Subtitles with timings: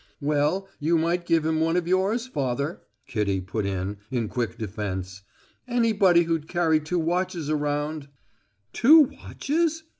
[0.19, 5.21] "Well, you might give him one of yours, father," Kitty put in, in quick defense.
[5.67, 8.07] "Anybody who'd carry two watches around"
[8.73, 9.83] "Two watches?"